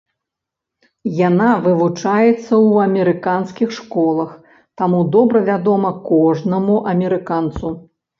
[1.27, 4.31] Яна вывучаецца ў амерыканскіх школах,
[4.81, 7.67] таму добра вядома кожнаму амерыканцу.